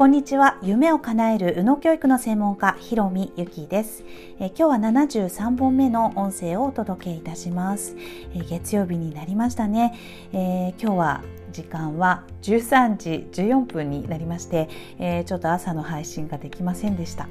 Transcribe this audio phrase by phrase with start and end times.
[0.00, 0.58] こんにちは。
[0.62, 4.02] 夢を叶える宇野教育の専門家ひろみゆきです。
[4.38, 7.96] え今日は73本目の音声をお届けいたします。
[8.34, 9.92] え月曜日になりましたね、
[10.32, 11.22] えー、今日は
[11.52, 17.28] 時間は13時14分になりまして、えー、ちょっと朝の配信ができませんでした。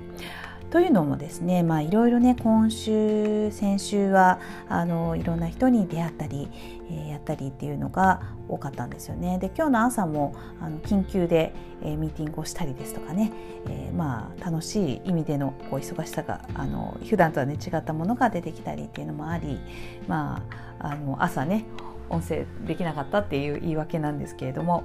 [0.71, 6.47] というのもですねまあいろいろね今週先週はあのいろんな人に出会ったり、
[6.91, 9.39] えー、やったりっていうのが多かったんですよね。
[9.39, 13.31] で今日の朝もあの緊急で、えー、ミーティングをしたりですとかね、
[13.67, 19.59] えー、まあ楽しい意味でのこう忙しさがあの普段とはね違ったものが出てきたりっていうのもあり
[20.07, 20.43] ま
[20.79, 21.65] ああの朝ね
[22.09, 24.83] 音声できなかったっていう言い訳なんですけれども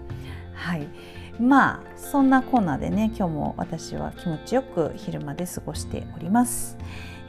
[0.54, 0.88] はい。
[1.40, 6.76] まあそんなこんなでね今日も私は気持ちよく昼まで過ごしております、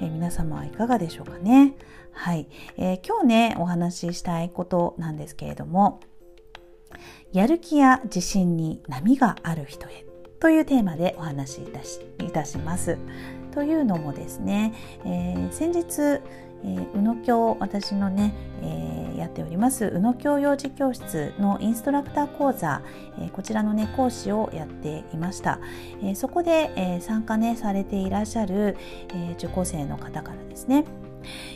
[0.02, 1.76] えー、皆様はいかがでしょうかね。
[2.12, 2.48] はい、
[2.78, 6.00] えー、今日ねお話ししたいことなんですけれども
[7.34, 10.06] やる気や自信に波がある人へ
[10.40, 12.98] というテーマでお話しいたしいたします。
[13.52, 14.74] というのもですね、
[15.06, 16.22] えー、先日
[16.64, 22.82] えー、宇野教私のね、えー、やっております宇野教幼児教室のインストラクター講座、
[23.20, 25.60] えー、こちらのね講師をやっていました、
[26.02, 28.78] えー、そこで、えー、参加ねされていらっしゃる、
[29.10, 30.86] えー、受講生の方からですね。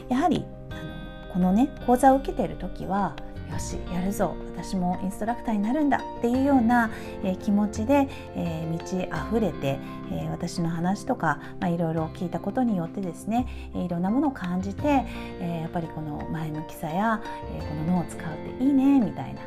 [0.09, 3.15] やはりあのこのね講座を受けている時は
[3.51, 4.35] よしやるぞ。
[4.55, 6.91] 私もインストラクターになるんだっていうような、
[7.23, 9.79] えー、気持ちで、えー、満ち溢れて、
[10.11, 15.05] えー、私の話とか、まあ、いろいろ聞いたことによってですね、いろんなものを感じて、
[15.41, 17.21] えやっぱりこの前向きさや、
[17.55, 19.41] えこの脳を使うっていいねみたいな。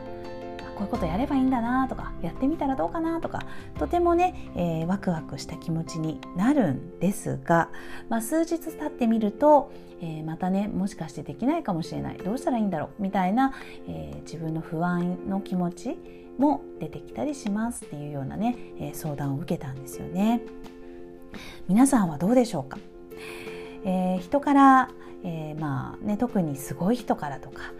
[0.75, 3.47] こういうことやればいいんだなとかやってみたらどうかなとか
[3.79, 7.71] とてもね、えー、ワクワクした気持ちになるんですが、
[8.09, 13.55] まあ、数日経ってみると、えー、またねもしかしてできないかもしれないどうしたらいいんだろうみたいな、
[13.87, 15.99] えー、自分の不安の気持ち
[16.39, 20.41] も出てきたりしますっていうようなね、え相談を受けたんですよね。
[21.69, 22.79] 皆さんはどうでしょうか、
[23.85, 24.91] え人から、
[25.25, 27.75] えまあね、特にすごい人からとか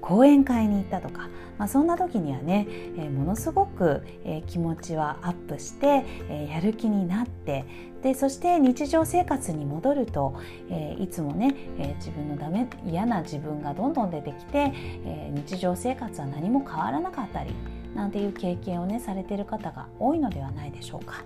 [0.00, 7.64] 講演会に行ったとか、まあ、そんな時にはね、えー、ものすごく、えー、気持ちはアップして、えー、やる気になって
[8.02, 10.38] でそして日常生活に戻ると、
[10.70, 14.72] えいつもね、え自分のダメ嫌な自分がどんどん出てきて、
[15.04, 17.52] え日常生活は何も変わらなかったり
[17.96, 21.24] なんていう経験をねされてる方が多いのではないでしょうか。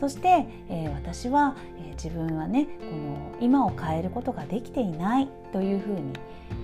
[0.00, 6.14] そして、えー、私は、えー、自分はねこの今を変えることができていないというふうに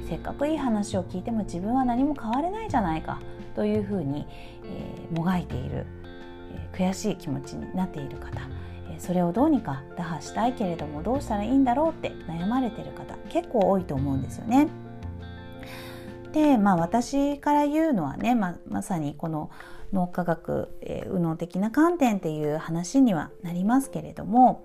[0.08, 3.20] せっかくいい話を聞いても自分は何も変われないじゃないか
[3.54, 4.26] というふうに、
[4.64, 5.86] えー、もがいている、
[6.74, 8.40] え、悔しい気持ちになっている方、
[8.90, 14.68] え、それをどうにか打破したいけれどもどうしたらいいんだろうって悩まれている方結構多いと思うんですよね。
[16.32, 19.50] でまあ私から言うのはねままさにこの
[19.92, 24.64] 脳科学、えー、右脳的な観点っていう話にはなりますけれども、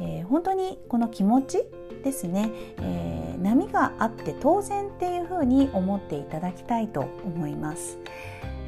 [0.00, 1.64] えー、本当にこの気持ち
[2.04, 7.98] ですね、えー、波があって当然っていうふうに思っていただきたいと思います。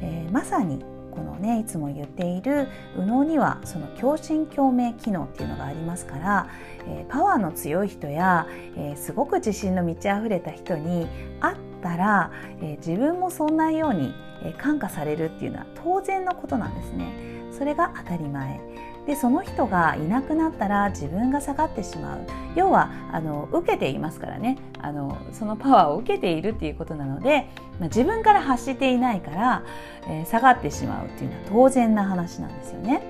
[0.01, 6.49] えー、まさにこのねいつも言っている右脳にはその共振共鳴機能っていうのがありますから、
[6.87, 8.47] えー、パワーの強い人や、
[8.77, 11.07] えー、すごく自信の満ち溢れた人に
[11.39, 12.31] 会ったら、
[12.61, 17.31] えー、自分もそんなように、え感化されるっていうのは当然のことなんですね。
[17.51, 18.59] それが当たり前
[19.05, 22.19] でその人がいなくなったら自分が下がってしまう
[22.55, 27.47] 要はあの受けていますからねあのそのパワーを受けているっていうことなので、
[27.79, 29.63] まあ、自分から発していないから、
[30.07, 33.01] えー、下がってしまうっていうのは当然な話なんですよね。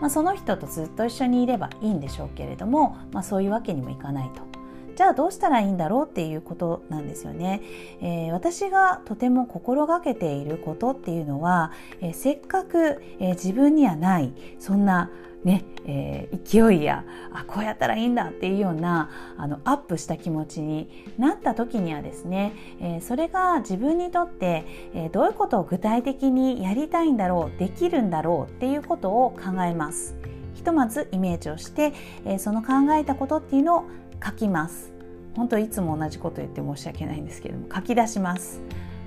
[0.00, 4.51] まあ、その人とずっと一緒にいればいいんでしょうけれども、まあ、そういうわけにもいかないと。
[4.94, 7.62] じゃあどうしたらいいんだろうっていうことなんですよね。
[8.00, 15.10] えー、私がとても心がけていることっていうのは、えー、せっかく、えー、自分にはないそんな
[15.44, 20.88] ね、えー、勢いやあこうやったらいいんだっていうようなあのアップした気持ちに
[21.18, 24.64] なった時にはですね、えー、それが自分にとって、
[24.94, 30.16] えー、どういうことを具体的にやりたいんだろうできるんだろうっていうことを考えます。
[30.54, 31.92] ひとまずイメージをして、
[32.24, 33.84] えその考えたことっていうのを
[34.24, 34.92] 書きます。
[35.36, 38.60] 本当いつも同じこと言って申し訳ないんですけれども書き出します。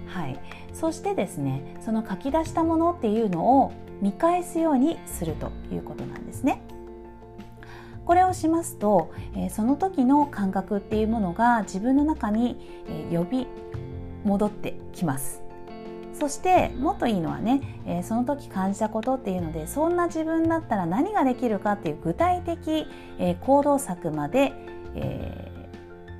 [0.07, 0.39] はい。
[0.73, 3.71] そしてですねその書き出したものっていうのを
[4.01, 6.61] 見返すようにするということなんですね。
[8.05, 12.55] これをしますと、えその時の感覚っていうものが自分の中に、
[12.87, 13.47] え呼び
[14.23, 15.41] 戻ってきます。
[16.13, 22.85] そしてもっといいのはね、え、その時感じたことっていうのでそんな自分だったら何ができるかっていう具体的、
[23.17, 24.53] え、行動策まで、
[24.95, 25.69] え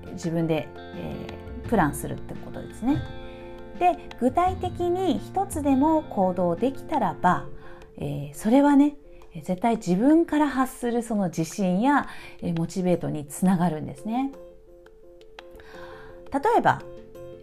[0.06, 3.02] ー、自分で、えー、プランするってことですね。
[3.80, 7.46] で具体的に一つでも行動できたらば
[7.98, 8.98] えー、それはね
[9.44, 12.08] 絶対自分から発するその自信や
[12.42, 14.32] えモチベートにつながるんですね。
[16.32, 16.82] 例えば、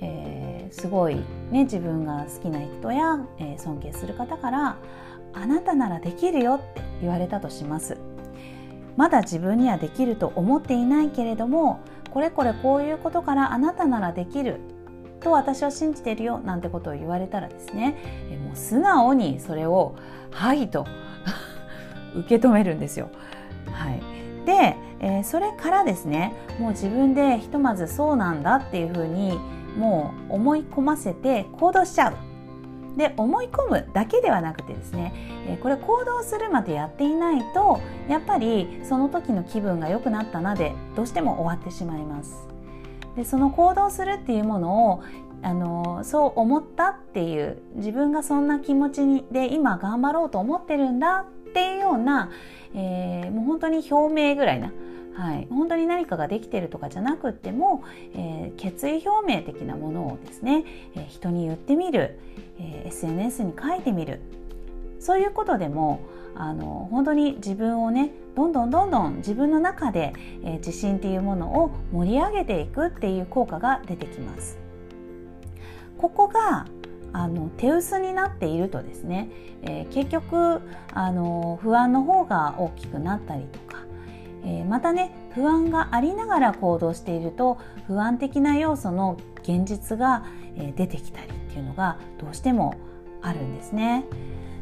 [0.00, 1.16] えー、すごい、
[1.50, 4.76] ね、自分が好きな人や、えー、尊敬する方から
[5.32, 7.98] 「あなたならできるよ」って言われたとします。
[8.96, 11.80] まだ自分にはできると思っていないけれども
[12.10, 14.60] これこれこういうことからあなたならできる
[15.20, 17.96] と私は信じてるよなんてことを言われたらですね
[18.44, 19.94] もう素直にそれを
[20.30, 20.86] 「はい」と
[22.14, 23.08] 受け止めるんですよ。
[23.70, 24.02] はい、
[24.44, 29.38] で、えー、それからですねもう自分でひとまずそうなんだっていうふうに
[29.78, 32.31] もう思い込ませて行動しちゃう。
[32.96, 42.46] で思い込むだけではなくてですね、これ行動するまでやっていないとやっぱりその時の気分が良くなったなでどうしても終わってしまいます。
[43.16, 45.02] でその行動するっていうものを
[45.42, 52.30] あのそう思ったっていう自分がそんな気持ちにで今頑張ろうと思ってるんだっていうような、
[52.74, 54.72] えー、もう本当に表明ぐらいな、
[55.14, 60.64] はい、本当に何かができてるとかじゃなくっても、えー、決意表明的なものをですね、
[60.94, 62.18] えー、人に言ってみる、
[62.58, 64.20] え SNS に書いてみる
[65.00, 66.00] そういうことでも
[66.34, 70.14] あの本当に自分をねどんどんどんどん自分の中で、
[70.44, 74.58] え自信っていうものを盛り上げていくっていう効果が出てきます。
[75.98, 76.66] ここが
[77.12, 79.28] あの手薄になっているとですね、
[79.62, 80.60] えー、結局
[80.94, 83.84] あの不安の方が大きくなったりとか、
[84.44, 90.24] えー、またね不安がありながら行動していると不安的な要素の現実が、
[90.56, 92.74] え、出てきたりっていうのがどうしても
[93.20, 94.04] あるんですね。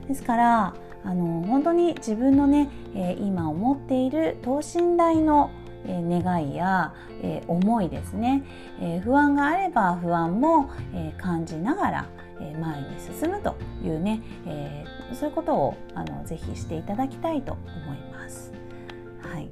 [0.08, 0.74] ですから
[1.04, 5.50] あの本当に自分のね、え今思っている等身大の
[5.86, 8.42] え願いや、え思いですね、
[8.80, 12.06] え不安があれば不安も、え感じながら、
[12.40, 12.86] え前に
[13.18, 14.84] 進むというね、え
[15.14, 18.52] そういうことをあのぜひしていただきたいと思います。
[19.22, 19.50] はい、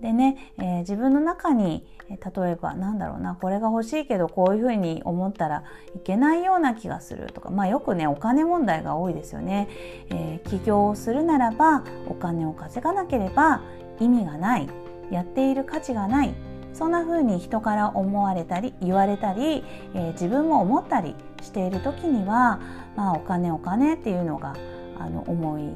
[0.00, 2.16] でね、えー、自分の中に例
[2.50, 5.64] えばなんだろうなこれが欲しいけどこういうふうに思ったら
[5.96, 9.68] いけないような気がするとかまあよくねお金問題が多いですよね、
[10.10, 13.62] えー、起業をするならばお金を稼がなければ
[14.00, 14.68] 意味がない。
[15.10, 16.34] やっている価値がない。
[16.72, 19.64] そんな風に人から思われたり言われたり、
[19.94, 22.60] えー、自分も思ったりしている時には、
[22.96, 24.56] まあ、お金お金っていうのが
[24.98, 25.72] あの思い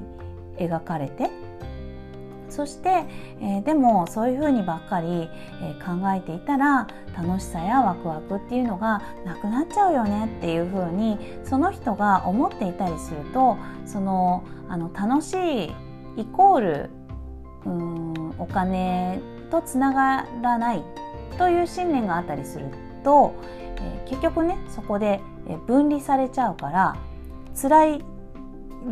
[0.57, 1.31] 描かれて
[2.49, 3.05] そして、
[3.41, 5.29] えー、でもそういうふうにばっかり、
[5.63, 6.87] えー、考えていたら
[7.17, 15.73] 楽しさやワクワクっていうのがなくなっちゃうよねっていうふうにその人が思っていたりするとそのあの楽しい
[16.17, 16.91] イコール
[17.67, 20.83] うんお金とつながらない
[21.39, 22.67] という信念があったりする
[23.05, 23.35] と、
[23.77, 25.21] えー、結局ねそこで
[25.67, 26.97] 分離されちゃうから
[27.61, 28.05] 辛い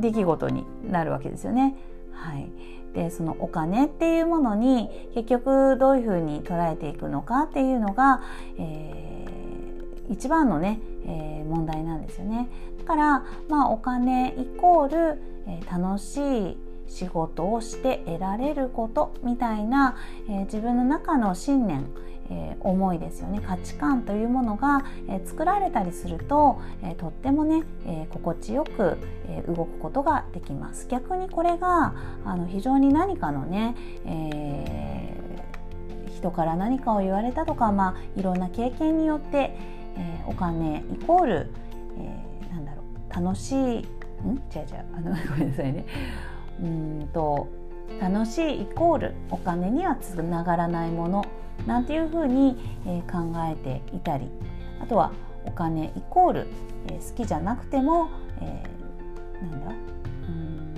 [0.00, 1.76] 出来事になるわけですよね。
[2.12, 2.50] はい、
[2.96, 8.22] でそのお金っていうものに結局どういうふうに捉えていくのかっていうのが、
[8.58, 12.48] えー、一番のね、えー、問題なんですよね。
[12.78, 16.56] だから、まあ、お金イコール、えー、楽しい
[16.88, 19.98] 仕事をして得られることみたいな、
[20.30, 21.84] えー、自分の中の信念
[22.30, 23.40] えー、思いですよね。
[23.40, 28.98] 価値観というものが、え、作られたりすると、え、とってもね、え心地よく、
[29.28, 30.86] え動くことができます。
[30.88, 33.74] 逆にこれがあの非常に何かのね、
[34.04, 35.16] え
[36.16, 39.56] 人から何かを言われたとか、まあ、いろんな経験によって、
[39.96, 41.50] えお金イコール、
[41.98, 43.60] えなんだろう楽しいん？
[43.60, 43.86] 違う違う
[44.96, 45.84] あの ごめんなさいね。
[46.62, 47.48] うんと
[48.00, 51.24] 楽しいイコールお金にはつながらないもの。
[51.64, 54.30] なんていうふうに、え、考えていたり
[54.80, 55.12] あとは
[55.44, 56.46] お金イコール、
[56.88, 58.08] え、好きじゃなくても、
[58.40, 59.70] えー、なんだ？
[59.70, 60.74] うん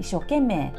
[0.00, 0.72] 一生懸命、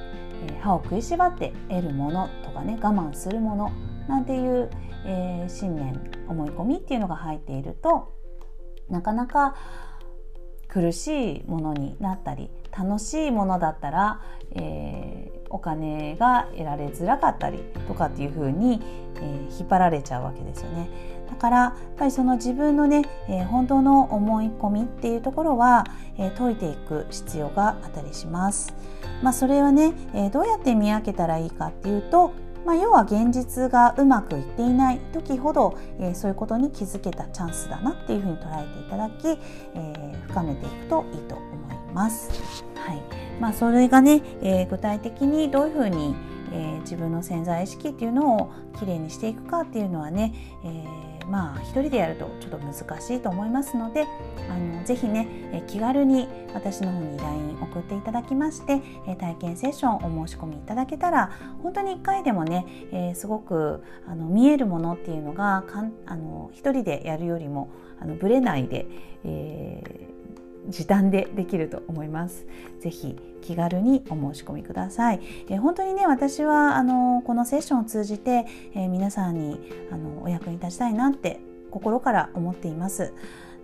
[0.47, 3.71] え、歯を食いしばって得るものとかね我慢するもの
[4.07, 4.69] なんていう、
[5.05, 8.13] えー、信念思い込みっていうのが入っていると
[8.89, 9.55] なかなか
[10.67, 18.81] 苦しいものになったり楽しいものだったら、えー、お金が得られづらかったりとかっていう風に、
[19.17, 20.89] えー、引っ張られちゃうわけですよね。
[21.29, 25.85] だからやっぱりその自分のね、えー、本当の思い込みっていうところは、
[26.17, 28.73] えー、解いていく必要があったりします。
[29.21, 32.31] まあ、それはね、えどうやって見分けたらいいかっていうと
[32.65, 41.52] まあ、要は現実がうまくいっていない時ほど、えー、そういうことに気づけたチャンスだなっていうふうに捉えていただき、えー、深めていくといいと
[41.93, 42.63] ます。
[42.75, 43.01] はい
[43.39, 46.15] まあ、それがね、えー、具体的にどういうふうに、
[46.51, 50.33] え自分の潜在意識っていうのをきれいにしていくかっていうのはね、
[50.63, 54.05] えー、まあ一人でやるとちょっと難しいと思いますので
[54.49, 61.31] あのぜひね、え気軽に私の方に LINE 送っていただきまして、え体験セッションお申し込みいただけたら
[61.63, 68.85] 本当に1回でもね、えー、すごくあの見えるものっていうのがかんあの一人でやるよりもあのブレないで、
[69.23, 70.12] えー
[70.69, 72.45] 時短でできると思います。
[72.79, 75.19] ぜひ気軽にお申し込みください。
[75.49, 79.59] えー、本当にね私はあのこのセッションを通じて、えー、皆さんに
[79.91, 81.39] あのお役に立ちたいなって
[81.71, 83.13] 心から思っています。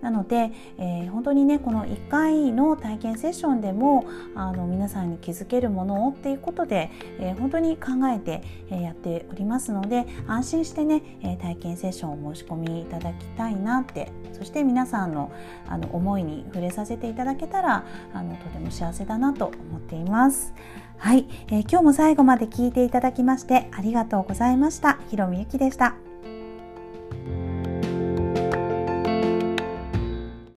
[0.02, 15.32] なので、えー、本当にねこの1回の体験セッションでもあの皆さんに気づけるものをっていうことで、えー、本当に考えて、え、やっておりますので安心してね、え体験セッションを申し込みいただきたいなってそして皆さんの
[15.68, 20.54] あの思いに触れさせていただけたらあのとても幸せだなと思っています。
[20.98, 24.98] はい、え今日も最後まで聞いていただきましてありがとうございました。
[25.08, 26.09] ひろみゆきでした。